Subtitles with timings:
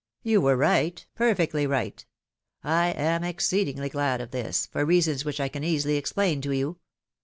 [0.23, 2.03] "You were right, perfectly right.
[2.63, 6.79] I am exceedingly glad of this, for reasons which I can easily explain to you.